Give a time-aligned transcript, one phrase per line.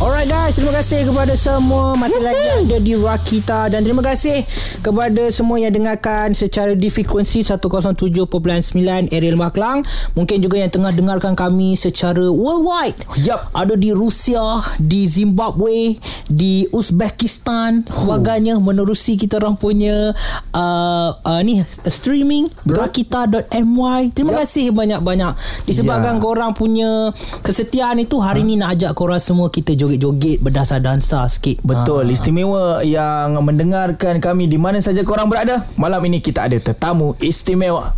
[0.00, 4.42] Alright guys, terima kasih kepada semua masih lagi ada di Rakita dan terima kasih
[4.82, 8.26] kepada semua yang dengarkan secara di frekuensi 107.9
[9.14, 9.86] Ariel Maklang.
[10.18, 12.98] Mungkin juga yang tengah dengarkan kami secara worldwide.
[13.22, 13.46] Yup.
[13.54, 20.10] Ada di Rusia, di Zimbabwe, di Uzbekistan, sebagainya menerusi kita orang punya
[20.50, 24.10] uh, uh, ni streaming rakita.my.
[24.10, 26.18] Terima kasih banyak-banyak disebabkan Ya.
[26.18, 27.14] korang punya
[27.46, 31.60] kesetiaan itu hari ni nak ajak korang semua kita joget-joget berdasar-dansa sikit.
[31.60, 32.10] Betul.
[32.10, 37.92] Istimewa yang mendengarkan kami Di mana saja korang berada Malam ini kita ada tetamu istimewa.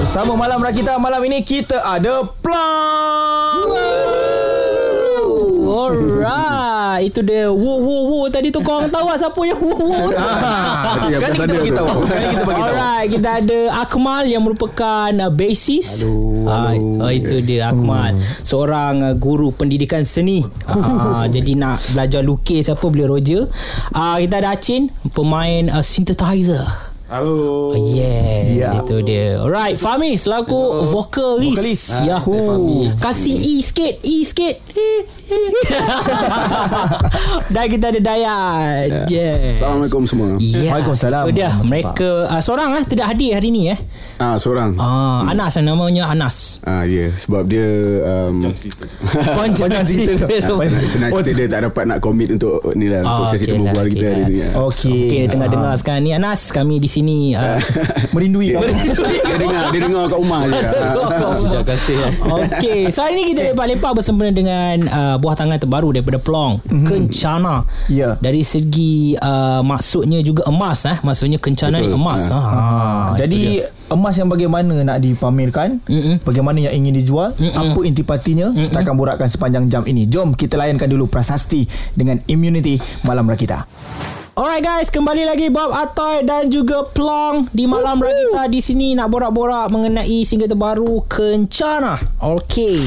[0.00, 3.68] Bersama Malam Rakita Malam ini kita ada Plum
[5.70, 9.70] Alright Itu dia Wow wow wow Tadi tu korang tahu lah Siapa yang tu?
[10.18, 12.66] Ah, Sekarang kita bagi tahu Sekarang kita bagi tahu.
[12.66, 16.02] Alright Kita ada Akmal Yang merupakan uh, Basis.
[16.02, 18.18] Halo, uh, Itu dia Akmal.
[18.42, 20.42] Seorang uh, guru pendidikan seni.
[20.66, 23.46] Uh, Jadi nak belajar lukis Apa boleh Roger
[23.94, 26.90] uh, Kita ada Acin Pemain uh, synthesizer.
[27.10, 27.74] Halo.
[27.74, 28.86] Oh, yes Ya.
[28.86, 29.42] Itu dia.
[29.42, 31.82] Alright Fahmi Selaku vokalis Vokalis.
[32.06, 34.54] Yahoo Kasih E sikit E sikit
[37.50, 40.26] Dan kita ada Dayan Yes Assalamualaikum semua.
[40.38, 41.22] Ya, Waalaikumsalam.
[41.24, 43.78] Itu dia Mereka uh, Seorang eh Tidak hadir hari ni eh
[44.18, 44.76] Ah, seorang.
[44.76, 47.08] Ah, Anas namanya Anas Ah, ya, yeah.
[47.10, 47.64] sebab dia
[48.04, 48.52] um,
[49.32, 53.24] Panjang cerita senang, senang kita dia tak dapat nak commit untuk ni lah, Ah, untuk
[53.32, 54.12] sesi okey temu lah, bual okey kita lah.
[54.12, 54.36] hari ni.
[54.36, 54.46] ya.
[54.60, 55.50] Okey Okay, tengah Ah.
[55.50, 57.56] dengar sekarang ni Anas Kami di sini uh,
[58.12, 60.52] Merindui kau dia dengar, dia dengar kat rumah je.
[61.48, 61.94] Terima kasih
[62.44, 66.86] Okay So hari ni kita lepak-lepak bersama dengan uh, Buah tangan terbaru daripada Plong mm-hmm.
[66.86, 68.14] Kencana Ya.
[68.18, 70.98] Dari segi uh, Maksudnya juga emas eh.
[71.02, 71.98] Maksudnya kencana ni Betul.
[71.98, 72.38] emas Ah.
[72.38, 72.58] ha.
[72.60, 76.22] Ah, jadi emas yang bagaimana nak dipamerkan Mm-mm.
[76.22, 80.86] Bagaimana yang ingin dijual Apa intipatinya Kita akan borakkan sepanjang jam ini Jom kita layankan
[80.86, 83.66] dulu prasasti Dengan immunity Malam Rakita
[84.30, 89.12] Alright guys, kembali lagi Bob Atoy dan juga Plong di malam Rakita di sini nak
[89.12, 92.00] borak-borak mengenai single terbaru Kencana.
[92.16, 92.80] Okay.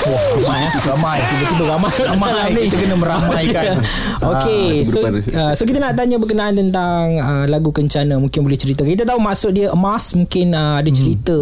[0.00, 0.70] Wah, ramai eh.
[0.82, 1.18] Ramai.
[1.20, 1.92] Tiba-tiba ramai.
[2.10, 2.48] Ramai.
[2.64, 3.64] Kita kena meramaikan.
[4.32, 8.16] Okay Ah, so, uh, so kita nak tanya berkenaan tentang uh, lagu Kencana.
[8.16, 8.80] Mungkin boleh cerita.
[8.80, 11.36] Kita tahu maksud dia emas Mungkin uh, ada cerita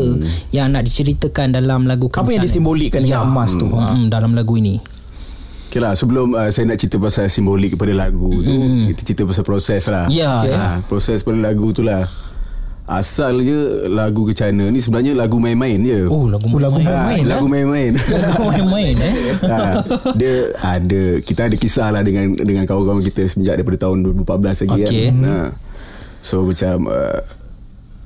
[0.50, 3.66] Yang nak diceritakan dalam lagu Kencana Apa yang disimbolikkan dengan emas tu?
[3.68, 3.94] Ha?
[3.94, 4.78] hmm, Dalam lagu ini.
[5.68, 8.54] Okay lah, sebelum uh, saya nak cerita pasal simbolik kepada lagu tu,
[8.88, 10.08] kita cerita pasal proses lah.
[10.08, 10.56] Ya, Okay.
[10.56, 10.80] ya.
[10.82, 12.08] proses pada lagu tu lah.
[12.88, 16.08] Asal je lagu Kecana ni sebenarnya lagu main-main je.
[16.08, 17.92] Oh lagu Oh, lagu main-main, Lagu main-main.
[18.24, 19.84] Lagu main-main eh ha,
[20.14, 24.24] dia ada kita ada kisah lah dengan dengan kawan-kawan kita sejak daripada tahun 2014
[24.64, 25.02] lagi Okey.
[25.04, 25.14] kan.
[25.22, 25.38] Ha.
[26.20, 27.20] So macam uh,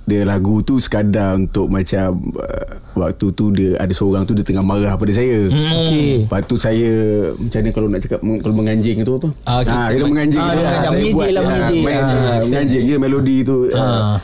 [0.02, 2.66] dia lagu tu sekadar untuk macam uh,
[2.96, 5.46] waktu tu dia ada seorang tu dia tengah marah pada saya.
[5.46, 6.26] Okey.
[6.26, 6.90] Lepas tu saya
[7.32, 9.28] macam mana kalau nak cakap kalau menganjing tu apa?
[9.46, 10.42] Ah, kita- Ah, kita menganjing.
[10.42, 10.66] Ah, tu dia lah.
[10.66, 10.82] menganjing.
[10.82, 11.80] Saya Mengejek buat, lah, ah, mengejek.
[11.80, 13.56] main, Ah, ah, menganjing je melodi tu.
[13.70, 13.78] Ah.
[13.78, 14.16] ah,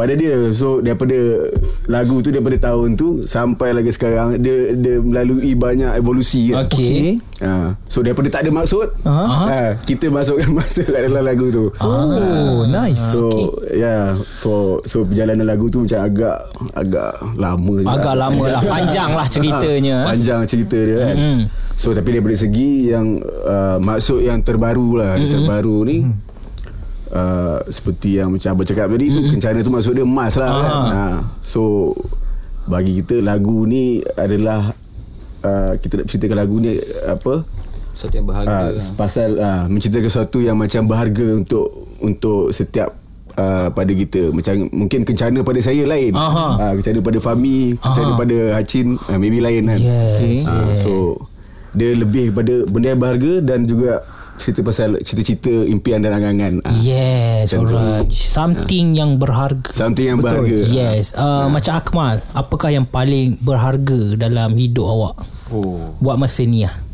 [0.00, 1.12] pada dia so daripada
[1.84, 6.64] lagu tu daripada tahun tu sampai lagi sekarang dia dia melalui banyak evolusi kan.
[6.64, 7.20] Okay.
[7.44, 9.24] Ha, so daripada tak ada maksud Aha.
[9.44, 11.68] ha, kita masukkan masuk kat dalam lagu tu.
[11.84, 13.84] Oh nice So okay.
[13.84, 17.92] yeah for so perjalanan lagu tu macam agak agak lama juga.
[18.00, 20.06] Agak lama lah Panjang lah ceritanya eh.
[20.16, 21.16] Panjang cerita dia kan.
[21.20, 21.40] Mm.
[21.76, 25.32] So tapi daripada segi yang uh, maksud yang terbaru lah, mm-hmm.
[25.32, 25.98] terbaru ni
[27.10, 29.18] Uh, seperti yang macam abang cakap tadi mm-hmm.
[29.26, 30.62] tu kencana tu maksud dia emas lah Aha.
[30.62, 30.74] kan.
[30.94, 31.04] Ha.
[31.42, 31.90] So
[32.70, 34.70] bagi kita lagu ni adalah
[35.42, 37.42] uh, kita nak ceritakan lagu ni apa
[37.98, 41.66] Satu yang berharga uh, pasal uh, menceritakan sesuatu yang macam berharga untuk
[41.98, 42.94] untuk setiap
[43.34, 46.46] uh, pada kita macam mungkin kencana pada saya lain Aha.
[46.62, 51.26] uh, kencana pada Fami kencana pada Hacin uh, maybe lain kan Yes, Ah, so
[51.74, 54.02] dia lebih pada benda yang berharga dan juga
[54.40, 56.64] cerita pasal cita-cita impian dan angan-angan.
[56.64, 57.76] Ah, Yes Macam tu.
[57.76, 58.08] alright.
[58.10, 59.68] Something yang berharga.
[59.70, 60.64] Something yang berharga.
[60.66, 61.12] Yes.
[61.12, 65.14] Uh, Macam Akmal Apakah yang paling berharga Dalam hidup awak?
[65.52, 65.92] Oh.
[66.00, 66.89] Buat masa ni lah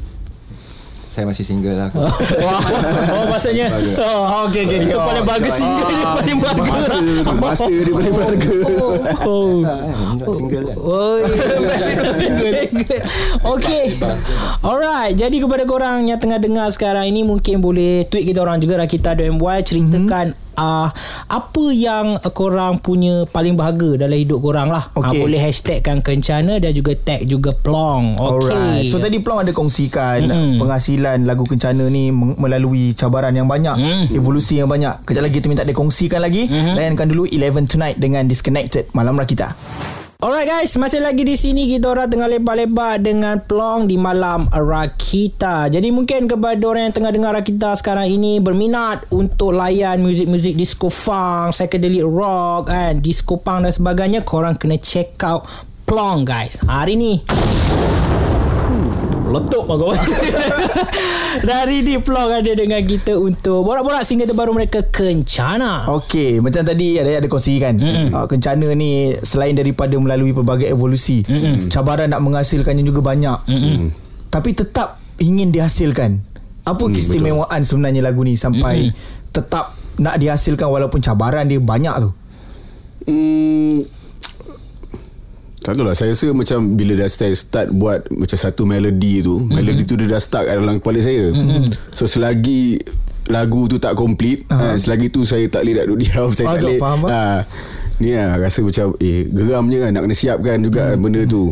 [1.06, 1.88] Saya masih single lah.
[3.16, 3.70] Oh maksudnya?
[3.96, 8.12] Oh okay okay Yang paling bagus single Dia paling berharga masa tu masa dia paling
[8.16, 8.50] berharga.
[9.24, 12.66] Oh Kan Single kan Oh yeah.
[13.56, 13.84] Okay.
[14.60, 18.82] Alright Jadi kepada korang Yang tengah dengar sekarang ini Mungkin boleh Tweet kita orang juga
[18.82, 20.88] Rakita.my Ceritakan uh,
[21.26, 25.20] Apa yang korang punya Paling berharga Dalam hidup korang lah Ah, Okay.
[25.20, 28.86] Boleh hashtagkan Kencana Dan juga tag juga Plong Okay Alright.
[28.88, 30.52] So tadi Plong ada kongsikan Mm-mm.
[30.58, 34.04] penghasilan lagu Kencana ni melalui cabaran yang banyak, Mm.
[34.10, 35.04] evolusi yang banyak.
[35.04, 36.46] Kejap lagi kita minta dia kongsikan lagi.
[36.46, 36.74] Mm-hmm.
[36.74, 39.52] Layankan dulu 11 Tonight dengan Disconnected Malam Rakita.
[40.16, 45.68] Alright guys, masih lagi di sini kita orang tengah lebar-lebar dengan Plong di malam Rakita.
[45.68, 50.88] Jadi mungkin kepada orang yang tengah dengar Rakita sekarang ini berminat untuk layan muzik-muzik disco
[50.88, 55.44] funk, psychedelic rock kan, disco punk dan sebagainya, korang kena check out
[55.84, 56.64] Plong guys.
[56.64, 57.20] Hari ni
[59.26, 59.90] Letup aku
[61.48, 66.98] Dari di Plong ada dengan kita Untuk borak-borak single terbaru mereka Kencana Okey, macam tadi
[66.98, 67.74] ada ada kongsikan.
[68.12, 71.68] Uh, kencana ni selain daripada melalui pelbagai evolusi, Mm-mm.
[71.70, 73.38] cabaran nak menghasilkannya juga banyak.
[73.46, 73.90] Mm-mm.
[74.30, 76.22] Tapi tetap ingin dihasilkan.
[76.66, 79.30] Apa keistimewaan sebenarnya lagu ni sampai Mm-mm.
[79.30, 82.10] tetap nak dihasilkan walaupun cabaran dia banyak tu?
[83.06, 83.86] Hmm,
[85.66, 89.42] tak tahu lah Saya rasa macam Bila dah start, start buat Macam satu melodi tu
[89.42, 89.50] mm-hmm.
[89.50, 91.74] Melodi tu dia dah start kat dalam kepala saya mm-hmm.
[91.90, 92.78] So selagi
[93.26, 94.62] Lagu tu tak complete uh-huh.
[94.62, 97.38] uh, Selagi tu saya tak boleh nak duduk diam Saya Ah, tak boleh faham, uh,
[97.98, 101.02] Ni lah Rasa macam Eh geramnya kan Nak kena siapkan juga mm-hmm.
[101.02, 101.42] benda tu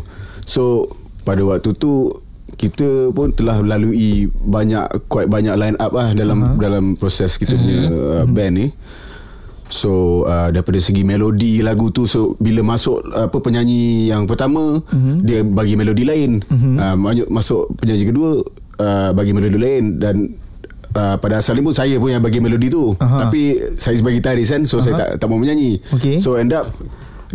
[0.46, 0.86] So
[1.26, 2.22] Pada waktu tu
[2.54, 6.54] kita pun telah melalui banyak quite banyak line up lah dalam uh-huh.
[6.54, 8.66] dalam proses kita punya uh, band ni.
[9.74, 15.18] So uh, daripada segi melodi lagu tu so bila masuk apa penyanyi yang pertama uh-huh.
[15.18, 16.38] dia bagi melodi lain.
[16.46, 16.78] Uh-huh.
[16.78, 18.38] Uh, masuk penyanyi kedua
[18.78, 20.16] uh, bagi melodi lain dan
[20.94, 23.26] Uh, pada asalnya pun saya pun yang bagi melodi tu Aha.
[23.26, 24.84] tapi saya sebagai gitaris kan so Aha.
[24.86, 26.22] saya tak tak mau menyanyi Okey.
[26.22, 26.70] so end up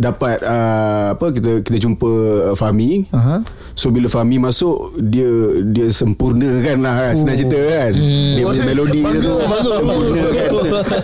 [0.00, 2.10] dapat uh, apa kita kita jumpa
[2.50, 3.44] uh, Fahmi Aha.
[3.76, 5.28] So bila Fahmi masuk dia
[5.68, 7.92] dia sempurnakan lah kan senang cerita kan.
[7.92, 8.34] Hmm.
[8.36, 10.50] Dia punya melodi dia tu sempurna kan.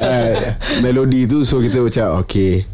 [0.01, 0.33] Ah,
[0.81, 2.65] melodi tu so kita macam okay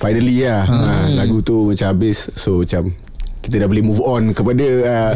[0.00, 1.18] finally lah hmm.
[1.20, 2.90] lagu tu macam habis so macam
[3.40, 5.12] kita dah boleh move on kepada uh,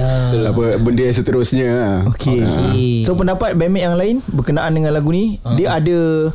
[0.48, 1.70] apa benda yang seterusnya.
[2.08, 2.40] Okey.
[2.40, 2.92] Okey.
[3.04, 5.52] So pendapat bandmate yang lain berkenaan dengan lagu ni, uh.
[5.60, 6.32] dia ada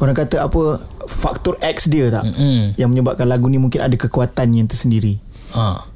[0.00, 2.26] orang kata apa faktor X dia tak?
[2.26, 2.74] Mm-mm.
[2.74, 5.18] Yang menyebabkan lagu ni mungkin ada kekuatan yang tersendiri.
[5.54, 5.86] ha.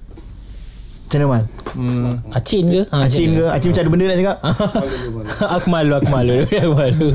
[1.11, 1.45] Macam mana Mal?
[1.75, 2.13] Hmm.
[2.31, 2.83] Acin ke?
[2.87, 3.45] Ha, Acin ke?
[3.51, 4.37] Acin macam ada benda nak cakap?
[5.59, 6.35] aku malu, aku malu.
[6.47, 7.09] Aku malu.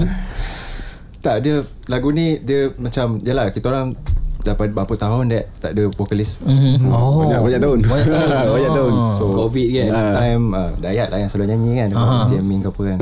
[1.23, 3.95] Tak dia lagu ni dia macam yalah kita orang
[4.43, 6.43] dapat berapa tahun dah tak ada vokalis.
[6.43, 6.91] Mhm.
[6.91, 7.23] Oh.
[7.23, 7.79] Banyak banyak tahun.
[7.87, 8.47] Banyak tahun.
[8.59, 8.93] banyak tahun.
[9.15, 12.17] So Covid kan That time uh, Dayat lah yang selalu nyanyi kan Aha.
[12.29, 12.97] Jamming ke apa kan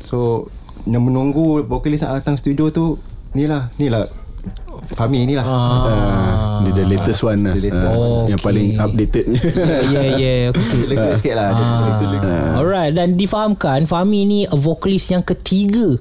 [0.00, 0.48] So
[0.88, 2.96] yang Menunggu vokalis nak datang studio tu
[3.32, 4.04] Ni lah Ni lah
[4.82, 6.58] Fahmi ni lah Ah.
[6.58, 7.54] Uh, dia the latest one lah.
[7.54, 8.26] The latest Uh, one.
[8.26, 8.48] Yang Okay.
[8.50, 9.24] paling updated.
[9.86, 10.34] Ya, ya.
[10.50, 10.82] Okay.
[10.90, 12.18] Lega sikit lah dulu.
[12.58, 15.94] Alright dan difahamkan Fahmi ni vokalis yang ketiga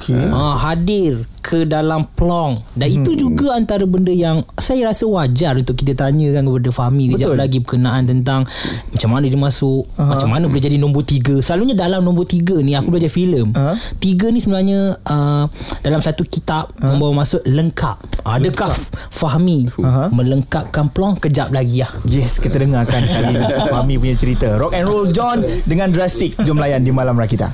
[0.00, 0.16] Okey.
[0.32, 2.96] ah, hadir ke dalam plong dan hmm.
[3.00, 7.60] itu juga antara benda yang saya rasa wajar untuk kita tanyakan kepada Fahmi kejap lagi
[7.64, 8.44] berkenaan tentang
[8.92, 10.16] macam mana dia masuk Aha.
[10.16, 13.76] macam mana boleh jadi nombor tiga selalunya dalam nombor tiga ni aku belajar filem Aha.
[14.00, 15.44] tiga ni sebenarnya uh,
[15.80, 18.72] dalam satu kitab membawa masuk lengkap adakah
[19.08, 20.12] Fahmi Aha.
[20.12, 24.56] melengkapkan plong kejap lagi lah Yes, kita dengarkan kali ni Fahmi punya cerita.
[24.56, 26.38] Rock and Roll John dengan Drastic.
[26.46, 27.48] Jom layan di Malam Rakita.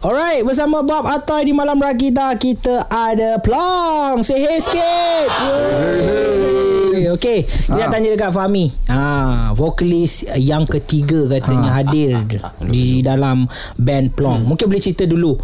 [0.00, 4.24] Alright, bersama Bob Atoy di Malam Rakita kita ada Plong.
[4.24, 5.28] Say hey sikit.
[5.28, 7.12] Yeay.
[7.20, 7.92] Okay, kita Ha.
[7.92, 8.72] tanya dekat Fahmi.
[8.88, 12.16] Ha, vokalis yang ketiga katanya hadir
[12.64, 13.44] di dalam
[13.76, 14.48] band Plong.
[14.48, 15.36] Mungkin boleh cerita dulu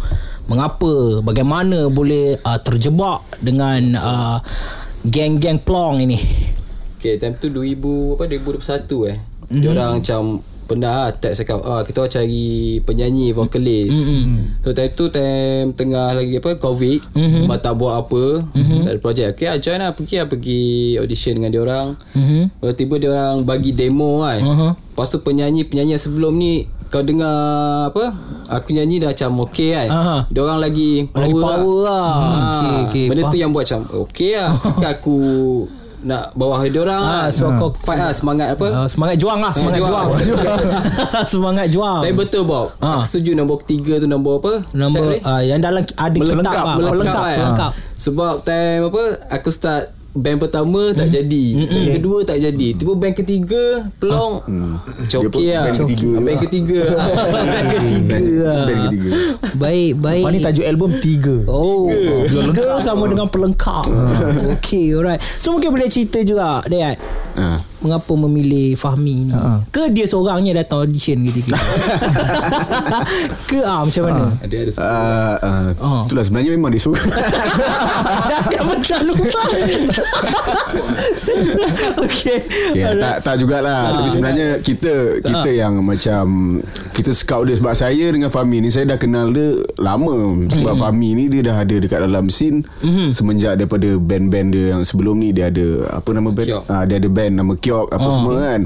[0.49, 4.37] mengapa, bagaimana boleh uh, terjebak dengan uh,
[5.05, 6.17] geng-geng Plong ini.
[6.97, 9.61] Okay time tu 2000 apa 2021 eh mm-hmm.
[9.61, 10.21] Dia orang macam
[10.67, 12.45] Pernah lah text cakap ah, Kita orang cari
[12.81, 14.61] penyanyi vokalis mm-hmm.
[14.61, 17.47] So time tu time tengah lagi apa Covid mm-hmm.
[17.57, 18.79] Tak buat apa mm-hmm.
[18.83, 20.61] Tak ada projek Okay lah join lah Pergi lah pergi
[20.97, 22.49] audition dengan dia orang Mhm.
[22.59, 24.67] Tiba-tiba dia orang bagi demo kan Aha.
[24.75, 27.35] Lepas tu penyanyi-penyanyi sebelum ni kau dengar
[27.87, 28.15] apa
[28.47, 30.17] aku nyanyi dah macam okey kan Aha.
[30.25, 32.07] dia orang lagi power Lagi power lah.
[32.15, 33.05] Ha, Okey, okey.
[33.05, 33.41] benda tu Faham.
[33.43, 35.17] yang buat macam okey lah kan aku
[36.07, 37.29] nak bawah dia orang Ah, kan.
[37.29, 40.61] so kau fight lah semangat apa Uh, semangat juang lah Semangat Semangat juang, juang.
[41.33, 42.97] Semangat juang tapi betul Bob Ah.
[42.97, 46.75] aku setuju nombor ketiga tu nombor apa Nombor uh, Yang dalam ada kitab melengkap lah.
[46.75, 47.37] melengkap, Melengkap, kan?
[47.37, 47.71] melengkap.
[47.97, 49.83] sebab time apa aku start
[50.17, 51.45] band pertama tak jadi.
[51.61, 52.67] Band kedua tak jadi.
[52.73, 53.63] Tiba band ketiga
[53.97, 54.41] pelong
[55.05, 55.63] Dia okey pun lah.
[55.63, 56.09] band ketiga.
[56.17, 56.81] Band ketiga.
[57.47, 58.51] Band ketiga.
[58.65, 59.11] Band ketiga.
[59.55, 60.23] Baik baik.
[60.27, 61.35] Ni tajuk album Tiga.
[61.45, 61.87] Oh
[62.25, 62.81] Tiga.
[62.81, 63.85] sama dengan pelengkap.
[64.57, 65.21] Okay alright.
[65.21, 66.97] So mungkin boleh cerita juga Dayat.
[67.37, 67.76] Ha.
[67.77, 69.33] Mengapa memilih Fahmi ni?
[69.33, 69.61] Ha.
[69.69, 71.45] Ke dia seorangnya datang audition gitu
[73.49, 74.23] Ke ah macam mana?
[74.41, 76.09] Ada ada sebab Uh, uh, Oh.
[76.09, 76.97] Itulah sebenarnya memang dia suka.
[78.51, 79.41] Dah macam lupa.
[82.07, 82.39] Okay
[82.71, 83.99] Okay, tak tak jugalah.
[83.99, 86.57] Tapi sebenarnya kita kita yang macam
[86.93, 90.47] kita scout dia sebab saya dengan Fahmi ni saya dah kenal dia lama.
[90.47, 90.81] Sebab mm-hmm.
[90.81, 92.63] Fahmi ni dia dah ada dekat dalam scene.
[92.81, 93.09] Mm-hmm.
[93.11, 96.47] semenjak daripada band-band dia yang sebelum ni dia ada apa nama band?
[96.67, 98.61] Ah dia ada band nama Kiok Kiok apa semua kan.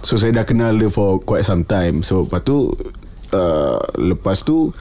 [0.00, 2.00] So saya dah kenal dia for quite some time.
[2.00, 2.72] So lepas tu
[3.36, 4.72] uh, lepas tu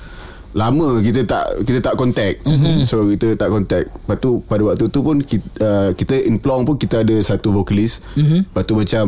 [0.56, 2.48] lama kita tak kita tak contact.
[2.48, 2.88] Mm-hmm.
[2.88, 3.92] so kita tak contact.
[3.92, 7.52] Lepas tu pada waktu tu pun kita, uh, kita in Plong pun kita ada satu
[7.52, 8.08] vocalist.
[8.16, 8.40] Mm-hmm.
[8.48, 9.06] lepas tu macam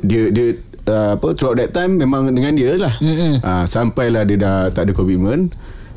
[0.00, 0.56] dia dia
[0.88, 2.96] uh, apa throughout that time memang dengan dia lah.
[2.96, 3.44] Mm-hmm.
[3.44, 5.52] uh, sampailah dia dah tak ada komitmen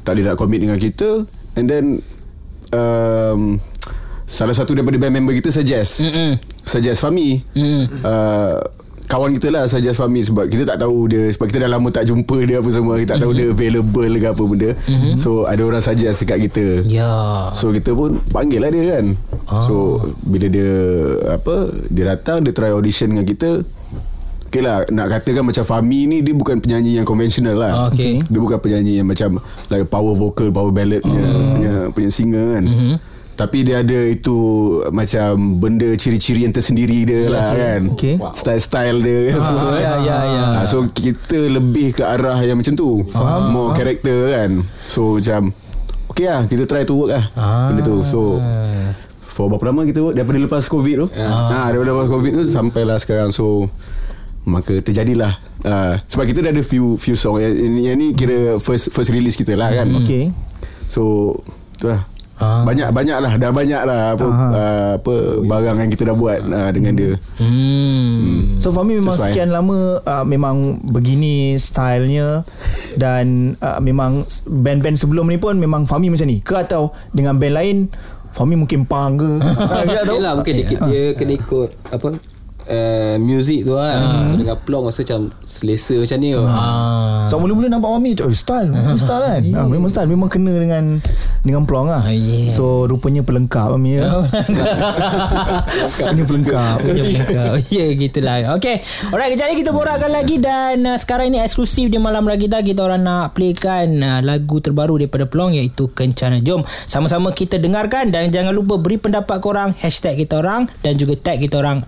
[0.05, 1.25] tak ada nak commit dengan kita.
[1.57, 1.85] And then
[2.69, 3.57] um,
[4.25, 6.29] salah satu daripada band member kita suggest mm-hmm.
[6.65, 7.83] suggest Fami mm-hmm.
[8.01, 8.57] uh,
[9.05, 12.09] kawan kita lah suggest Fami sebab kita tak tahu dia sebab kita dah lama tak
[12.09, 15.13] jumpa dia apa semua kita tak tahu dia available ke apa benda mm-hmm.
[15.13, 17.53] so ada orang suggest dekat kita Ya.
[17.53, 19.13] So kita pun panggil lah dia kan
[19.45, 19.61] Ah.
[19.69, 20.73] So bila dia
[21.37, 23.61] Apa Dia datang Dia try audition dengan kita
[24.49, 28.17] Okay lah Nak katakan macam Fahmi ni Dia bukan penyanyi yang konvensional lah Ah, okay.
[28.25, 29.37] Dia bukan penyanyi yang macam
[29.69, 32.93] Like power vocal Power ballad punya, punya, punya singer kan mm-hmm.
[33.35, 34.31] Tapi dia ada itu
[34.89, 37.81] Macam Benda ciri-ciri yang tersendiri dia lah kan.
[37.91, 38.15] Okay.
[38.31, 39.35] Style-style dia.
[39.35, 40.43] Ah, ya, ya, ya.
[40.55, 43.03] Ah, So kita lebih ke arah yang macam tu.
[43.11, 44.63] Faham More character kan.
[44.87, 45.51] So macam
[46.15, 47.67] Okay lah Kita try to work lah Ah.
[47.67, 47.99] Benda tu.
[48.01, 48.39] So
[49.35, 50.15] For berapa lama kita work?
[50.15, 51.07] Daripada lepas covid tu?
[51.11, 53.35] Ha, Daripada lepas covid tu Sampailah sekarang.
[53.35, 53.67] So
[54.47, 55.35] Maka terjadilah.
[55.59, 57.43] Uh, Sebab kita dah ada few Few song.
[57.43, 59.91] Yang, yang ni kira First first release kita lah kan.
[59.99, 60.31] Okay.
[60.87, 61.35] So
[61.75, 62.67] Itulah Ah.
[62.67, 66.69] banyak banyak lah dah banyak lah apa uh, apa barang yang kita dah buat uh,
[66.69, 68.59] dengan dia Hmm.
[68.59, 69.31] So Fahmi memang Sesuai.
[69.31, 72.43] sekian lama uh, Memang begini stylenya
[72.95, 77.55] Dan uh, memang Band-band sebelum ni pun Memang Fahmi macam ni Ke atau dengan band
[77.55, 77.77] lain
[78.31, 79.31] Fahmi mungkin punk ke
[79.87, 80.19] tak tahu.
[80.19, 82.07] Yelah mungkin dia, dia kena ikut apa
[82.69, 84.29] uh, music tu kan.
[84.29, 86.29] So dengan plong rasa macam selesa macam ni.
[86.35, 87.25] Ah.
[87.25, 89.41] So mula-mula nampak Fahmi oh, Style Memang style kan?
[89.57, 91.01] Ah, Memang style Memang kena dengan
[91.41, 92.49] Dengan pelong lah Ah, yeah.
[92.49, 94.21] So rupanya pelengkap Fahmi ya.
[96.13, 96.77] Ini pelengkap.
[97.75, 98.55] Ya gitulah.
[98.61, 98.85] Okay.
[99.09, 102.85] Alright kejap ni kita borakkan lagi Dan uh, sekarang ini eksklusif di Malam Ragita Kita
[102.85, 106.61] orang nak playkan uh, Lagu terbaru daripada Pelong Iaitu Kencana Jom.
[106.85, 111.41] Sama-sama kita dengarkan Dan jangan lupa beri pendapat korang Hashtag kita orang Dan juga tag
[111.41, 111.81] kita orang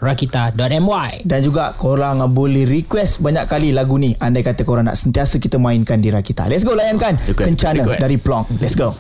[0.68, 4.12] Rakita.my Dan juga korang boleh request banyak kali lagu ni.
[4.20, 8.02] Andai kata korang nak sentiasa kita mainkan di Rakita Let's go layankan Request, Kencana request.
[8.04, 8.92] dari Plong Let's go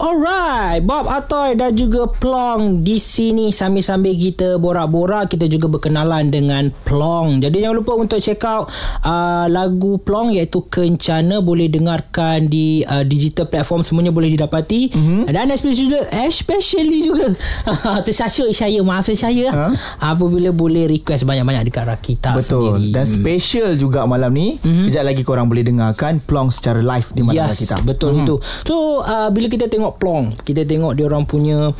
[0.00, 6.72] Alright, Bob Atoy dan juga Plong di sini sambil-sambil kita borak-borak kita juga berkenalan dengan
[6.88, 7.44] Plong.
[7.44, 8.72] Jadi jangan lupa untuk check out
[9.04, 15.36] uh, lagu Plong iaitu Kencana boleh dengarkan di uh, digital platform semuanya boleh didapati mm-hmm.
[15.36, 17.26] dan especially juga especially juga
[18.08, 19.68] tersasyuk saya maaf saya Ha?
[20.00, 22.96] apabila boleh request banyak-banyak dekat Rakita Betul sendiri.
[22.96, 24.88] Dan special juga malam ni mm-hmm.
[24.88, 28.24] Kejap lagi korang boleh dengarkan Plong secara live di Malam yes, Rakita betul mm-hmm.
[28.24, 28.36] itu.
[28.64, 31.72] So uh, bila kita tengok plong, kita tengok dia orang punya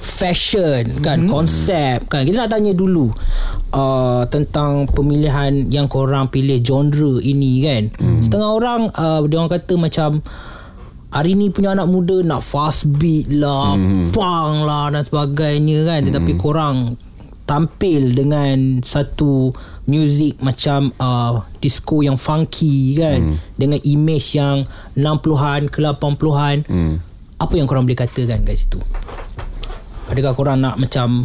[0.00, 1.32] fashion kan, mm-hmm.
[1.32, 2.24] konsep kan.
[2.24, 3.12] Kita nak tanya dulu
[3.76, 7.82] uh, tentang pemilihan yang korang pilih genre ini kan.
[8.00, 8.20] Mm.
[8.24, 10.24] Setengah orang uh, dia orang kata macam
[11.10, 14.14] Hari ni punya anak muda nak fast beat lah, mm.
[14.14, 16.06] punk lah dan sebagainya kan.
[16.06, 16.94] Tetapi korang
[17.50, 19.50] tampil dengan satu
[19.90, 23.36] music macam uh, disco yang funky kan hmm.
[23.58, 24.62] dengan image yang
[24.94, 26.94] 60-an ke 80-an hmm.
[27.40, 28.78] Apa yang korang boleh katakan kat situ
[30.12, 31.24] adakah korang nak macam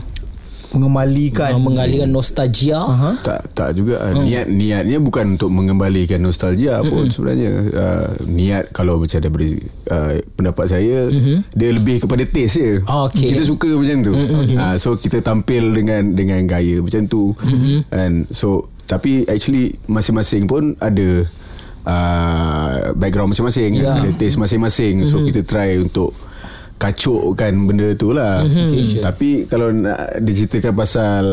[0.76, 3.16] Mengembalikan uh, mengalihkan nostalgia uh-huh.
[3.24, 4.28] Tak tak juga hmm.
[4.28, 7.14] niat niatnya bukan untuk mengembalikan nostalgia pun hmm.
[7.16, 9.48] sebenarnya uh, niat kalau macam daripada
[9.94, 11.48] uh, pendapat saya hmm.
[11.56, 12.84] dia lebih kepada taste je.
[12.92, 13.32] Oh, okay.
[13.32, 14.14] Kita suka macam tu.
[14.20, 14.58] Okay.
[14.60, 17.32] Uh, so kita tampil dengan dengan gaya macam tu.
[17.40, 17.88] Hmm.
[17.96, 21.26] And so tapi actually masing-masing pun ada
[21.86, 24.02] uh, background masing-masing, Ya.
[24.02, 25.06] ada taste masing-masing.
[25.08, 26.12] So kita try untuk
[26.76, 28.44] kacukkan benda tu lah.
[28.44, 29.00] Mhm.
[29.00, 31.24] Tapi kalau nak diceritakan pasal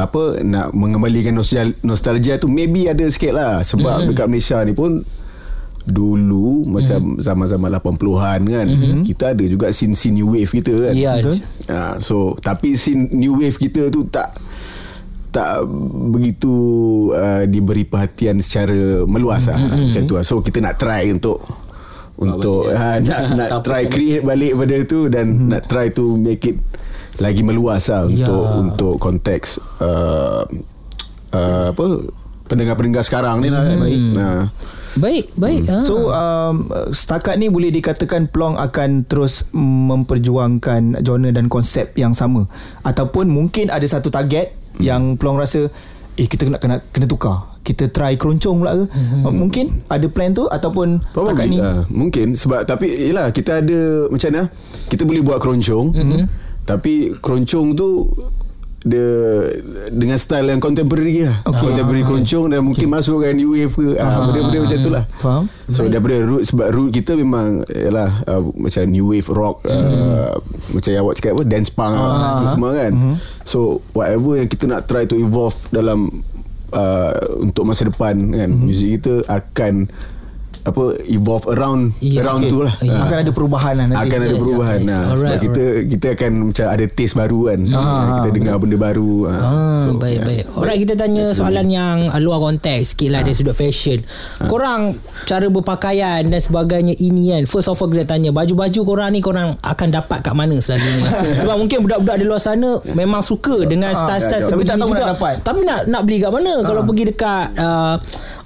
[0.00, 4.08] apa nak mengembalikan nostalgia, nostalgia tu maybe ada sikit lah sebab mm-hmm.
[4.16, 5.04] dekat Malaysia ni pun
[5.84, 6.72] dulu mm-hmm.
[6.72, 9.04] macam zaman-zaman 80-an kan mm-hmm.
[9.04, 11.20] kita ada juga scene-scene new wave kita kan Ya.
[11.20, 11.36] Betul.
[11.68, 14.32] ha, so tapi scene new wave kita tu tak
[15.30, 15.62] tak
[16.10, 16.54] begitu
[17.14, 19.86] uh, diberi perhatian secara meluas lah mm-hmm.
[19.90, 20.24] macam tu lah.
[20.26, 21.38] so kita nak try untuk
[22.20, 25.48] untuk ha, nak nak try create balik benda tu dan hmm.
[25.56, 26.60] nak try to make it
[27.16, 28.28] lagi meluas lah Ya.
[28.28, 30.44] untuk untuk konteks uh,
[31.32, 31.86] uh, apa
[32.48, 33.78] pendengar-pendengar sekarang ni lah kan.
[34.16, 34.44] Nah.
[34.98, 35.84] baik baik hmm.
[35.86, 42.50] So um, setakat ni boleh dikatakan Plong akan terus memperjuangkan genre dan konsep yang sama
[42.82, 44.88] ataupun mungkin ada satu target hmm.
[44.88, 45.68] yang Plong rasa
[46.16, 47.50] eh kita kena kena kena tukar.
[47.60, 48.84] Kita try keroncong pula ke?
[48.88, 49.36] Hmm.
[49.36, 54.08] Mungkin ada plan tu ataupun setakat Probably ni uh, Mungkin Sebab tapi Yelah kita ada
[54.08, 54.48] Macam mana
[54.88, 56.24] Kita boleh buat keroncong mm-hmm.
[56.64, 58.08] Tapi keroncong tu
[58.80, 59.04] dia
[59.92, 61.44] dengan style yang contemporary lah.
[61.44, 61.68] Okay.
[61.68, 64.00] Contemporary keroncong dan mungkin masukkan new wave ke.
[64.00, 65.04] Ah, benda-benda macam tu lah.
[65.20, 65.44] Faham.
[65.68, 70.32] So daripada root sebab root kita memang yalah uh, macam new wave rock uh,
[70.72, 72.92] macam yang awak cakap apa dance punk uh, tu semua kan.
[73.50, 76.22] So whatever yang kita nak try to evolve dalam
[76.70, 79.90] uh, untuk masa depan kan music kita akan
[80.62, 82.50] apa evolve around Ya, around okay.
[82.50, 82.74] tu lah.
[82.80, 82.92] Ya.
[82.92, 83.04] Ah.
[83.04, 84.00] Akan ada perubahan lah nanti.
[84.02, 84.86] akan ada Yes, perubahan yes.
[84.86, 88.76] nah, sebab Alright, kita kita akan macam ada taste baru kan Ah, kita dengar benda
[88.76, 89.32] baru ah.
[89.32, 90.26] Ah, So, baik yeah.
[90.26, 90.44] baik.
[90.52, 94.00] Alright kita tanya soalan yang uh, luar konteks sikit lah dari sudut fashion.
[94.42, 97.44] Korang cara berpakaian dan sebagainya ini kan.
[97.44, 101.06] First of all kita tanya baju-baju korang ni korang akan dapat kat mana selalunya?
[101.40, 104.96] Sebab mungkin budak-budak di luar sana memang suka dengan style-style ya, tapi tak tahu nak
[104.96, 105.12] juga.
[105.14, 105.34] dapat.
[105.40, 106.54] Tapi nak nak beli kat mana?
[106.60, 107.94] Kalau pergi dekat uh,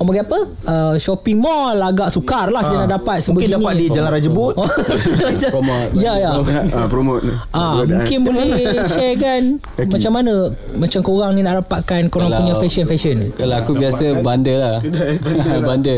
[0.04, 0.38] orang panggil apa?
[0.62, 3.54] Uh, shopping mall agak sukar lah kita nak dapat Mungkin sebegini.
[3.56, 4.52] dapat di Jalan Raja Bot.
[4.54, 4.68] Oh,
[5.54, 5.90] Promote.
[5.96, 6.30] ya ya.
[6.76, 8.52] ah, promote Ah, mungkin boleh
[8.92, 9.42] share kan
[9.86, 10.32] macam mana
[10.74, 13.16] macam korang ni nak dapatkan korang Kalau- punya fashion fashion.
[13.32, 14.76] Kalau aku biasa bundle lah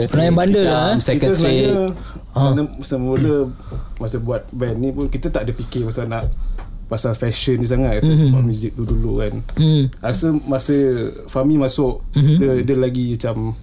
[0.07, 0.95] Kalau yang bundle lah, eh.
[0.95, 3.37] Macam second straight sebenarnya Mana masa mula
[3.97, 6.29] Masa buat band ni pun Kita tak ada fikir Pasal nak
[6.87, 8.29] Pasal fashion ni sangat mm-hmm.
[8.31, 9.89] Buat muzik dulu-dulu kan Hmm.
[9.99, 10.77] Rasa masa
[11.27, 12.37] Fahmi masuk mm-hmm.
[12.37, 13.57] dia, dia lagi macam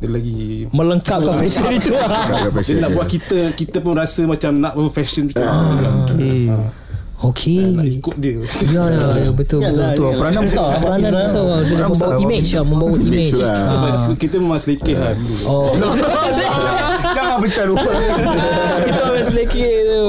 [0.00, 2.48] Dia lagi Melengkapkan fashion itu lah.
[2.56, 6.48] Dia nak buat kita Kita pun rasa macam Nak buat fashion macam ah, Okay.
[6.48, 8.00] Nak Okey.
[8.00, 8.40] ikut dia
[8.72, 9.76] Ya ya ya betul betul.
[9.92, 10.10] Betul.
[10.16, 10.80] Peranan besar.
[10.80, 11.60] Peranan besar lah.
[11.68, 13.60] Sudah membawa image lah Membawa image lah.
[13.60, 13.96] Ah.
[14.08, 15.68] So, Kita memang selekeh lah dulu Oh
[17.20, 17.92] Jangan pecah lupa.
[18.88, 20.04] Kita habis selekeh tu.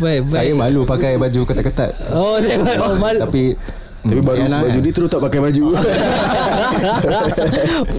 [0.00, 3.54] baik Saya malu pakai baju ketat-ketat Oh saya oh, malu Tapi
[4.00, 4.86] tapi baru Yalah, baju kan?
[4.86, 5.64] ni terus tak pakai baju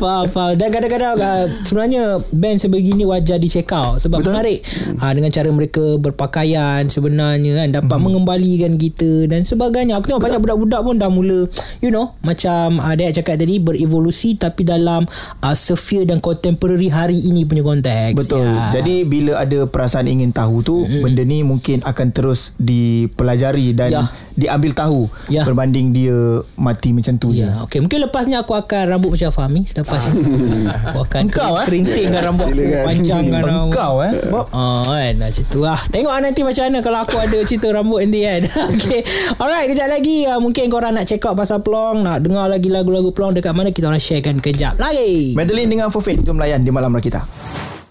[0.02, 2.04] faham faham dan kadang-kadang uh, sebenarnya
[2.34, 4.32] band sebegini wajar di check out sebab Betul.
[4.34, 4.60] menarik
[4.98, 8.06] uh, dengan cara mereka berpakaian sebenarnya kan dapat hmm.
[8.06, 11.46] mengembalikan kita dan sebagainya aku tengok banyak budak-budak pun dah mula
[11.84, 15.08] you know macam uh, Dayat cakap tadi berevolusi tapi dalam
[15.42, 18.46] uh, sphere dan contemporary hari ini punya konteks Betul.
[18.46, 18.82] Ya.
[18.82, 21.02] Jadi bila ada perasaan ingin tahu tu, mm-hmm.
[21.02, 24.08] benda ni mungkin akan terus dipelajari dan Ya.
[24.40, 25.44] diambil tahu Ya.
[25.44, 26.18] berbanding dia
[26.56, 27.44] mati macam tu je.
[27.44, 27.84] Ya, okey.
[27.84, 30.24] Mungkin lepasnya aku akan rambut macam Fahmi selepas ni.
[30.92, 31.66] aku akan Engkau, eh?
[31.68, 32.86] kerintingkan rambut aku, Silakan.
[32.88, 33.68] panjangkan rambut.
[33.72, 34.12] Engkau eh.
[34.32, 34.46] Bob.
[34.52, 38.00] Oh kan Macam tu lah Tengok lah nanti macam mana Kalau aku ada cerita rambut
[38.06, 38.42] nanti kan
[38.78, 39.02] Okay
[39.40, 43.10] Alright kejap lagi uh, Mungkin korang nak check out pasal Pelong Nak dengar lagi lagu-lagu
[43.12, 46.94] Pelong Dekat mana kita orang sharekan kejap lagi Madeline dengan Fofik Jom layan di malam
[47.02, 47.24] kita.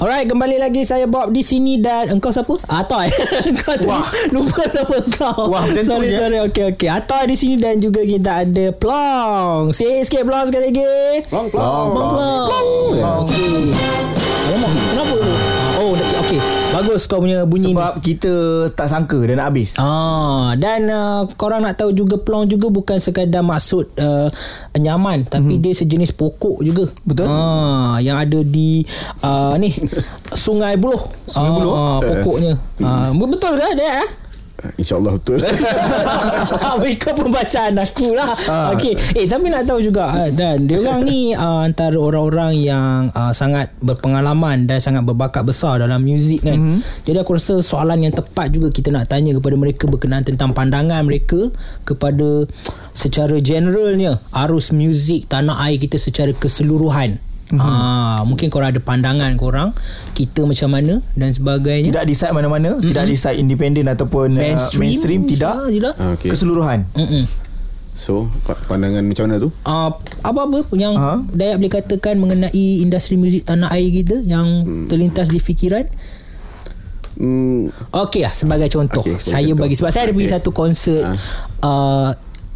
[0.00, 2.56] Alright kembali lagi Saya Bob di sini Dan engkau siapa?
[2.72, 3.12] Atoy.
[3.52, 3.92] Engkau tu.
[3.92, 4.00] Wah.
[4.34, 5.52] Lupa nama engkau.
[5.52, 6.16] Wah, macam tu Sorry je.
[6.16, 6.38] sorry.
[6.48, 6.88] Okay okay.
[6.88, 10.88] Atoy di sini Dan juga kita ada Pelong Say sikit Pelong sekali lagi.
[11.28, 11.88] Pelong, pelong.
[11.92, 12.16] Pelong
[12.48, 13.52] Pelong Okay
[14.48, 15.32] Alamak, Kenapa tu?
[15.84, 18.32] Oh okay Bagus kau punya bunyi ni Sebab kita
[18.72, 19.76] tak sangka dia nak habis.
[19.76, 24.28] Ah dan uh, korang nak tahu juga pelong juga bukan sekadar maksud uh,
[24.78, 25.62] nyaman tapi hmm.
[25.62, 26.86] dia sejenis pokok juga.
[27.02, 27.26] Betul.
[27.26, 28.86] Ah yang ada di
[29.26, 29.74] uh, ni
[30.46, 31.10] Sungai Buloh.
[31.26, 31.74] Sungai Buloh?
[31.74, 32.54] Ah, pokoknya.
[32.80, 34.29] Ah betul ke dia eh?
[34.76, 35.38] InsyaAllah betul.
[36.94, 38.32] Ikut pembacaan aku lah.
[38.48, 38.72] Ah.
[38.76, 43.08] Okay Eh tapi nak tahu juga ah, Dan dia orang ni uh, Antara orang-orang yang
[43.12, 46.56] uh, Sangat berpengalaman Dan sangat berbakat besar Dalam muzik kan.
[46.56, 47.06] Mm-hmm.
[47.06, 51.04] Jadi aku rasa soalan yang tepat juga Kita nak tanya kepada mereka Berkenaan tentang pandangan
[51.04, 51.50] mereka
[51.84, 52.44] Kepada
[52.92, 57.60] Secara generalnya Arus muzik tanah air kita Secara keseluruhan mm-hmm.
[57.60, 59.70] ah, Mungkin korang ada pandangan korang
[60.14, 62.88] Kita macam mana Dan sebagainya Tidak decide mana-mana, mm-hmm.
[62.90, 65.54] tidak decide independen ataupun mainstream, uh, mainstream tidak.
[65.70, 66.30] tidak Ah, okay.
[66.30, 66.86] Keseluruhan.
[66.94, 67.24] Mm-mm.
[68.00, 69.90] So pa- pandangan macam mana tu uh,
[70.24, 71.20] apa-apa yang Ha?
[71.20, 74.88] uh Dayak boleh katakan mengenai industri muzik tanah air kita yang hmm.
[74.88, 75.84] terlintas di fikiran
[77.20, 79.60] hmm, Okey lah sebagai contoh sebagai saya contoh.
[79.68, 81.12] bagi sebab saya ada pergi satu konsert Ha.
[81.60, 82.10] uh,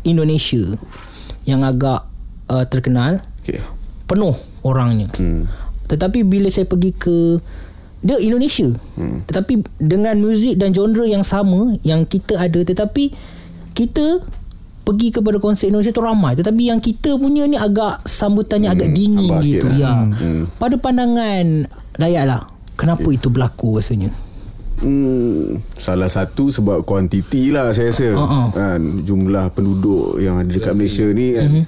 [0.09, 0.81] Indonesia
[1.45, 2.09] yang agak
[2.49, 3.61] uh, terkenal Okay
[4.05, 5.45] penuh orangnya hmm.
[5.87, 7.39] tetapi bila saya pergi ke
[8.01, 9.29] dia Indonesia hmm.
[9.29, 13.13] tetapi dengan muzik dan genre yang sama yang kita ada tetapi
[13.73, 14.21] kita
[14.85, 19.33] pergi kepada konsert Indonesia tu ramai tetapi yang kita punya ni agak sambutannya agak dingin
[19.33, 20.13] abang gitu ya lah.
[20.13, 20.45] Hmm.
[20.57, 22.41] pada pandangan Dayak lah
[22.75, 24.13] kenapa itu berlaku rasanya
[24.75, 28.47] Hmm, salah satu sebab kuantiti lah saya rasa Uh-uh.
[28.51, 31.63] kan jumlah penduduk yang ada dekat Malaysia ni kan Mhm.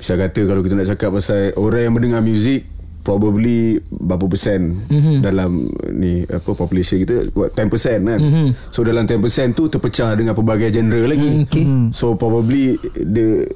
[0.00, 2.64] Bisa kata kalau kita nak cakap pasal orang yang mendengar muzik
[3.00, 5.20] probably berapa persen Mhm.
[5.20, 5.50] dalam
[5.90, 7.68] ni apa population kita buat 10%
[8.02, 8.46] kan Mhm.
[8.68, 9.20] so dalam 10%
[9.52, 11.64] tu terpecah dengan pelbagai genre lagi Hmm, okay.
[11.92, 13.48] so probably the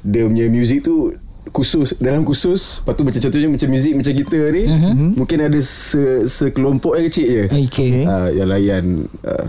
[0.00, 1.14] dia punya muzik tu
[1.46, 4.62] khusus dalam khusus lepas tu macam contohnya macam muzik macam kita ni
[5.14, 8.02] mungkin ada se, sekelompok yang kecil je Okay.
[8.02, 8.84] uh, yang layan
[9.22, 9.46] uh,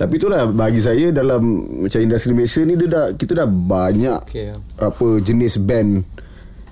[0.00, 1.44] Tapi itulah bagi saya dalam
[1.84, 4.56] macam industri Malaysia ni dia dah kita dah banyak Okay.
[4.80, 6.00] apa jenis band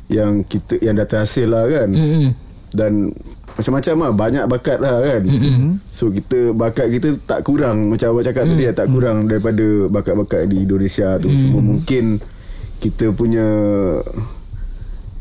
[0.09, 1.93] yang kita yang dah terhasil lah kan.
[1.93, 2.33] Mm-mm.
[2.73, 3.13] Dan
[3.53, 5.23] macam-macam lah banyak bakat lah kan.
[5.93, 10.65] So kita bakat kita tak kurang macam awak cakap tadi tak kurang daripada bakat-bakat di
[10.65, 11.29] Indonesia tu.
[11.29, 12.17] Cuma mungkin
[12.81, 13.45] kita punya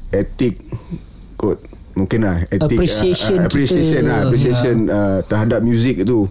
[0.07, 0.63] etik
[1.35, 1.59] kot
[1.97, 4.09] mungkin lah etik Appreciation uh, appreciation kita.
[4.13, 6.29] lah appreciation uh, terhadap muzik tu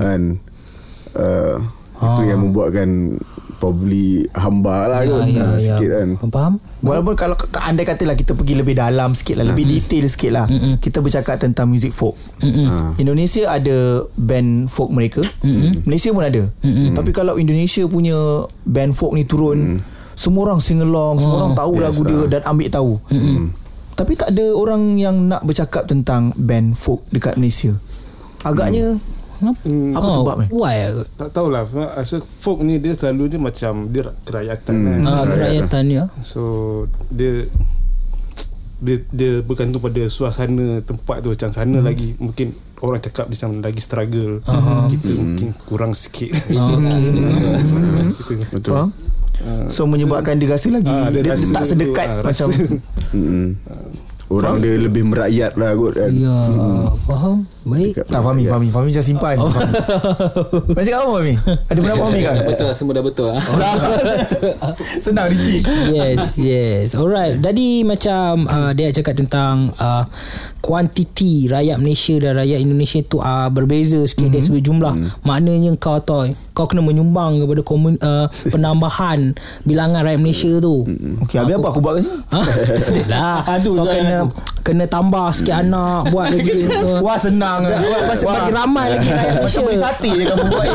[0.00, 0.40] kan
[1.14, 1.56] uh,
[1.94, 3.18] itu yang membuatkan
[3.62, 5.78] probably hamba lah kot ya, uh, ya.
[5.78, 6.54] sikit kan Faham?
[6.84, 7.32] Walaupun kalau
[7.64, 10.46] andai katalah kita pergi lebih dalam sikit lah, lebih detail sikit lah,
[10.84, 12.12] kita bercakap tentang music folk.
[12.44, 12.92] Ah.
[13.00, 15.24] Indonesia ada band folk mereka,
[15.88, 16.44] Malaysia pun ada.
[16.92, 19.80] Tapi kalau Indonesia punya band folk ni turun,
[20.12, 22.92] semua orang sing along, semua orang tahu Yes lagu dia dan ambil tahu.
[23.94, 27.72] Tapi tak ada orang yang nak bercakap tentang band folk dekat Malaysia.
[28.44, 29.00] Agaknya
[29.94, 30.46] apa sebab ni?
[30.54, 31.04] Why?
[31.18, 36.04] Tak tahulah Rasa folk ni dia selalu dia macam Dia kerakyatan kan Ah, kerakyatan ya.
[36.22, 36.42] So
[37.10, 37.48] Dia
[38.84, 41.86] dia, dia bergantung pada suasana tempat tu macam sana hmm.
[41.86, 42.52] lagi mungkin
[42.84, 44.92] orang cakap macam lagi struggle uh-huh.
[44.92, 45.18] kita hmm.
[45.24, 46.36] mungkin kurang sikit
[48.20, 48.90] kita, betul Faham?
[49.66, 52.64] So menyebabkan dia rasa lagi Ah, dia, dia rasa tak tu, sedekat ah, macam rasa.
[54.32, 56.36] Orang dia lebih merakyat lah kot kan Ya,
[57.04, 57.44] faham.
[57.64, 57.92] Baik.
[57.96, 59.48] Cakap Tak Fahmi Fahmi Fahmi macam simpan Oh.
[59.48, 59.72] Fahmi.
[60.76, 61.34] Macam kamu Fahmi
[61.68, 63.40] Ada pendapat Fahmi kan Betul lah, semua dah betul lah.
[65.04, 66.86] Senang Ricky yes, yes.
[66.92, 67.40] Alright.
[67.40, 70.04] Jadi macam uh, dia cakap tentang uh,
[70.64, 74.34] kuantiti rakyat Malaysia dan rakyat Indonesia tu uh, berbeza sikit mm-hmm.
[74.36, 74.94] dari sudut jumlah.
[74.96, 75.20] Mm-hmm.
[75.28, 79.36] Maknanya kau tahu kau kena menyumbang kepada komun, uh, penambahan
[79.68, 80.88] bilangan rakyat Malaysia tu.
[80.88, 81.24] Mm-hmm.
[81.28, 82.40] Okey habis apa aku buat kat sini Ha?
[82.94, 83.38] Tak lah.
[83.60, 84.13] Kau kena
[84.64, 86.64] kena tambah sikit anak buat lagi.
[87.04, 87.68] Wah senang
[88.08, 89.08] Masih bagi ramai lagi.
[89.44, 90.68] Macam beli sate je kamu buat.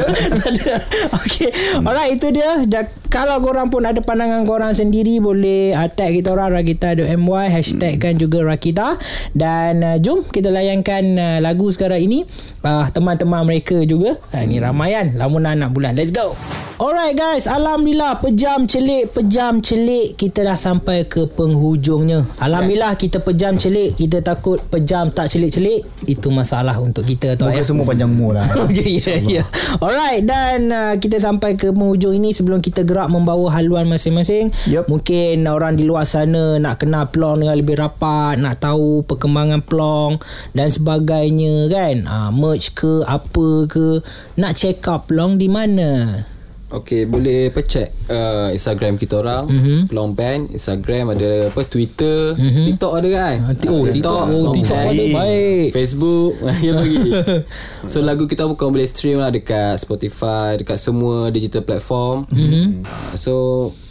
[1.25, 1.49] Okay
[1.81, 2.61] Alright itu dia.
[3.09, 8.21] Kalau korang pun ada pandangan korang sendiri Boleh uh, tag kita orang Rakita.my Hashtag kan
[8.21, 9.01] juga Rakita.
[9.33, 12.29] Dan uh, jom kita layankan uh, lagu sekarang ini.
[12.61, 14.21] Uh, Teman-teman mereka juga.
[14.29, 15.17] Uh, Ni ramaian.
[15.17, 15.97] Lamunan anak bulan.
[15.97, 16.37] Let's go
[16.79, 23.59] Alright guys Alhamdulillah Pejam celik Pejam celik Kita dah sampai ke penghujungnya Alhamdulillah kita pejam
[23.59, 28.39] celik Kita takut pejam tak celik-celik Itu masalah untuk kita tu Moga semua panjang umur
[28.39, 29.43] lah Okay, ya, ya.
[29.83, 34.53] Alright dan uh, kita sampai ke penghujung ini sebelum kita gerak membawa haluan masing-masing.
[34.69, 34.87] Yup.
[34.87, 40.21] Mungkin orang di luar sana nak kenal Plong dengan lebih rapat, nak tahu perkembangan Plong
[40.53, 41.95] dan sebagainya kan.
[42.05, 43.99] Uh, merch ke apa ke,
[44.37, 46.23] nak check up Plong di mana?
[46.71, 49.55] Okay boleh apa check uh, Instagram kita orang Mhm.
[49.55, 49.79] mm-hmm.
[49.89, 52.39] Long Band Instagram ada apa Twitter Mhm.
[52.39, 52.65] mm-hmm.
[52.67, 53.35] TikTok ada kan
[53.67, 54.23] Oh, TikTok.
[54.23, 55.03] Oh, Long TikTok ada.
[55.11, 55.67] Baik.
[55.71, 56.99] Facebook Yang bagi
[57.91, 62.37] So lagu kita pun kau boleh stream lah Dekat Spotify Dekat semua digital platform Mhm.
[62.37, 62.69] mm-hmm.
[62.83, 63.33] uh, So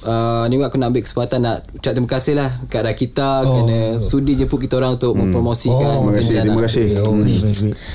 [0.09, 3.53] uh, Ni aku nak ambil kesempatan Nak ucap terima kasih lah Kat Rakita oh.
[3.53, 6.85] Kerana sudi jemput kita orang Untuk mempromosikan Terima kasih, terima kasih.
[7.05, 7.41] Oh, baik.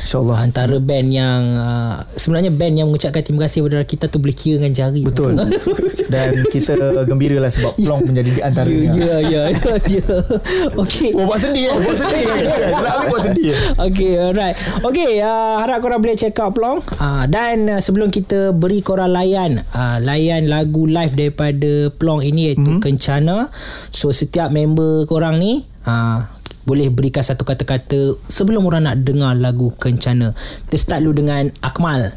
[0.05, 0.37] InsyaAllah.
[0.45, 4.61] Antara band yang uh, Sebenarnya band yang mengucapkan terima kasih kepada kita tu boleh kira
[4.61, 5.01] dengan jari.
[5.01, 5.33] Betul.
[6.13, 6.75] Dan kita
[7.09, 10.01] gembira lah Sebab Plong menjadi di antara Ya ya ya ya.
[10.83, 11.09] Okey.
[11.17, 11.75] Oh buat sedih eh?
[11.81, 12.25] Buat sedih.
[12.69, 13.59] aku buat sedih eh?
[13.89, 14.55] Okay alright.
[14.83, 16.83] Okay uh, Harap korang boleh check out Plong.
[16.99, 22.51] Uh, Dan uh, sebelum kita beri korang layan uh, Layan lagu live daripada Plong ini
[22.51, 22.83] Iaitu mm-hmm.
[22.83, 23.47] Kencana
[23.95, 26.19] So setiap member korang ni uh,
[26.63, 30.31] boleh berikan satu kata-kata sebelum orang nak dengar lagu Kencana.
[30.67, 32.15] Kita start dulu dengan Akmal.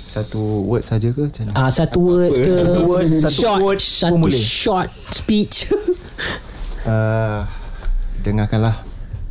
[0.00, 1.52] Satu word saja ke macam?
[1.52, 4.40] Ah uh, satu words ke Satu word, satu short, pun satu boleh.
[4.40, 5.68] short speech.
[6.88, 7.44] Uh,
[8.24, 8.72] dengarkanlah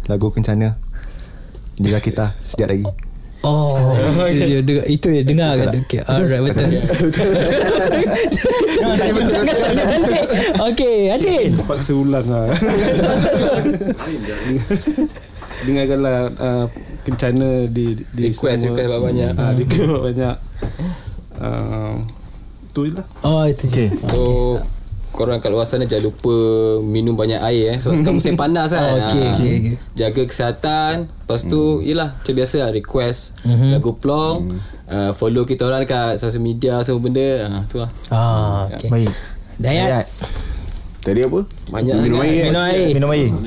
[0.06, 0.78] lagu Kencana
[1.82, 2.86] Bila kita sejak lagi
[3.46, 3.94] Oh,
[4.34, 5.70] itu dia dengar itu dia dengar kan.
[5.78, 6.66] Okey, alright betul.
[10.66, 11.54] Okey, Acin.
[11.54, 12.50] Terpaksa ulang lah.
[15.66, 16.66] Dengarkanlah uh,
[17.06, 19.32] Kencana di, di Request, request banyak-banyak.
[19.38, 20.36] ah, Request banyak.
[21.38, 21.96] Uh,
[22.74, 23.06] Tu je lah.
[23.24, 23.86] Oh, itu je.
[24.10, 24.22] So
[25.16, 26.36] Korang kat luar sana Jangan lupa
[26.82, 27.78] Minum banyak air eh.
[27.78, 28.84] Sebab sekarang musim panas kan.
[28.86, 29.74] Oh, okey, Ah, okey, okey.
[29.94, 30.94] Jaga kesihatan.
[31.08, 33.68] Lepas tu Yelah Macam biasa lah Request Mhm.
[33.72, 34.38] Lagu plong.
[34.86, 37.30] Uh, Follow kita orang Dekat social media Semua benda.
[37.48, 37.90] Uh, Tu lah.
[38.08, 38.90] Ah, okey.
[38.90, 39.12] Baik.
[39.56, 40.04] Dayat.
[41.06, 41.46] Tadi apa?
[41.70, 42.50] Banyak Minum air?
[42.50, 42.88] Minum air.
[42.90, 43.42] Minum air Oh,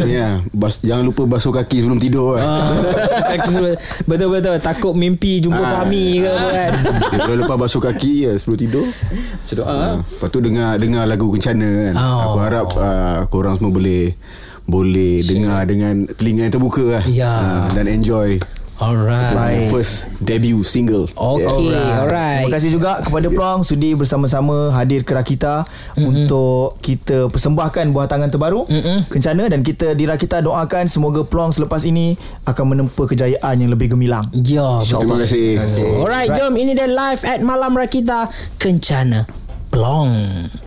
[0.00, 0.40] ni lah.
[0.50, 2.48] Bas, Jangan lupa basuh kaki sebelum tidur kan?
[3.30, 5.70] Kaki sebelah- Betul-betul Takut mimpi Jumpa Ah.
[5.78, 6.70] Fahmi ke apa kan
[7.20, 9.90] Jangan lupa basuh kaki ya, sebelum tidur Macam doa ha.
[10.00, 12.18] Lepas tu dengar dengar lagu kencana kan Oh.
[12.24, 14.16] Aku harap uh, korang semua boleh
[14.64, 17.28] boleh dengar dengan telinga yang terbuka lah Ya.
[17.28, 18.36] Ah, dan enjoy
[18.78, 19.34] Alright.
[19.34, 19.74] Baik.
[19.74, 21.10] First debut single.
[21.10, 22.46] Okay, alright.
[22.46, 26.02] Terima kasih juga kepada Pelong sudi bersama-sama hadir ke Rakita mm-hmm.
[26.06, 29.10] untuk kita persembahkan buah tangan terbaru mm-hmm.
[29.10, 32.14] Kencana dan kita di Rakita doakan semoga Pelong selepas ini
[32.46, 34.30] akan menempa kejayaan yang lebih gemilang.
[34.32, 35.02] Ya, betul.
[35.02, 35.58] Terima kasih.
[35.98, 38.30] Alright, jom ini dia live at Malam Rakita
[38.62, 39.26] Kencana
[39.74, 40.10] Pelong.